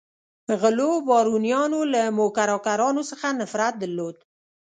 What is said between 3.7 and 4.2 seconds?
درلود.